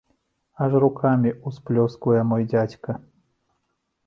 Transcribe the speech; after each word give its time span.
Аж 0.67 0.77
рукамі 0.85 1.33
ўсплёсквае 1.49 2.21
мой 2.31 2.43
дзядзька. 2.55 2.91